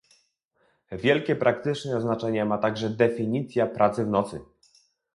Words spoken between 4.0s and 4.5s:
w nocy